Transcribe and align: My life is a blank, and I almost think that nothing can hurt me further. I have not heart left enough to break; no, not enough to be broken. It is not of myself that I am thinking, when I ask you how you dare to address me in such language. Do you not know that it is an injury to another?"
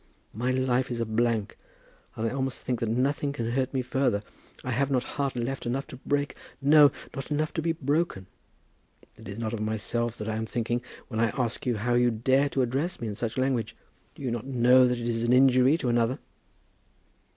My 0.33 0.49
life 0.51 0.89
is 0.89 0.99
a 0.99 1.05
blank, 1.05 1.59
and 2.15 2.27
I 2.27 2.33
almost 2.33 2.61
think 2.61 2.79
that 2.79 2.89
nothing 2.89 3.31
can 3.31 3.51
hurt 3.51 3.71
me 3.71 3.83
further. 3.83 4.23
I 4.63 4.71
have 4.71 4.89
not 4.89 5.03
heart 5.03 5.35
left 5.35 5.67
enough 5.67 5.85
to 5.89 5.97
break; 5.97 6.35
no, 6.59 6.91
not 7.15 7.29
enough 7.29 7.53
to 7.53 7.61
be 7.61 7.73
broken. 7.73 8.25
It 9.15 9.27
is 9.27 9.37
not 9.37 9.53
of 9.53 9.59
myself 9.61 10.17
that 10.17 10.27
I 10.27 10.37
am 10.37 10.47
thinking, 10.47 10.81
when 11.07 11.19
I 11.19 11.29
ask 11.37 11.67
you 11.67 11.77
how 11.77 11.93
you 11.93 12.09
dare 12.09 12.49
to 12.49 12.63
address 12.63 12.99
me 12.99 13.07
in 13.09 13.15
such 13.15 13.37
language. 13.37 13.75
Do 14.15 14.23
you 14.23 14.31
not 14.31 14.47
know 14.47 14.87
that 14.87 14.97
it 14.97 15.07
is 15.07 15.23
an 15.23 15.33
injury 15.33 15.77
to 15.77 15.89
another?" 15.89 16.17